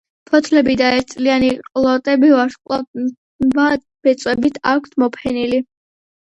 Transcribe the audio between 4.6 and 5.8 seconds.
აქვთ მოფენილი.